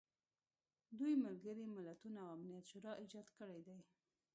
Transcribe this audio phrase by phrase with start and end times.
[0.97, 3.77] دوی ملګري ملتونه او امنیت شورا ایجاد کړي دي.